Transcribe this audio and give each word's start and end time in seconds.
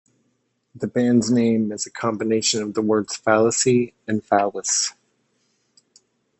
The 0.73 0.87
band's 0.87 1.29
name 1.29 1.71
is 1.71 1.85
a 1.85 1.91
combination 1.91 2.63
of 2.63 2.73
the 2.73 2.81
words 2.81 3.15
"fallacy" 3.17 3.93
and 4.07 4.25
"phallus". 4.25 4.93